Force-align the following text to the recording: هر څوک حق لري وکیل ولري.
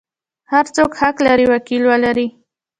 هر 0.51 0.65
څوک 0.75 0.91
حق 0.99 1.17
لري 1.27 1.45
وکیل 1.53 1.83
ولري. 1.91 2.27